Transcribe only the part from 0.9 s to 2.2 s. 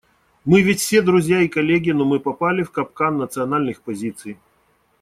друзья и коллеги, но мы